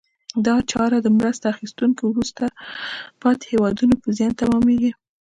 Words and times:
دا 0.45 0.55
چاره 0.71 0.97
د 1.01 1.07
مرسته 1.17 1.45
اخیستونکو 1.53 2.01
وروسته 2.07 2.43
پاتې 3.21 3.45
هېوادونو 3.53 3.95
په 4.01 4.07
زیان 4.17 4.33
تمامیږي. 4.41 4.91